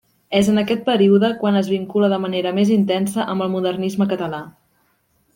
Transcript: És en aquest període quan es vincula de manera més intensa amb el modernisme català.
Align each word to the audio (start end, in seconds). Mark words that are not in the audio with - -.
És 0.37 0.47
en 0.51 0.55
aquest 0.59 0.79
període 0.85 1.27
quan 1.43 1.59
es 1.59 1.67
vincula 1.73 2.09
de 2.13 2.19
manera 2.23 2.53
més 2.59 2.71
intensa 2.77 3.27
amb 3.35 3.45
el 3.47 3.53
modernisme 3.57 4.09
català. 4.15 4.41